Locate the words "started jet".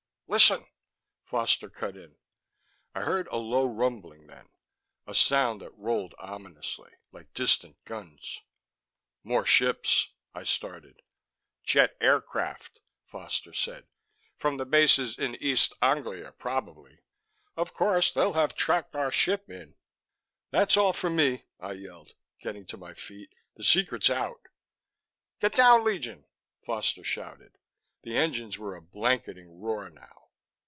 10.45-11.97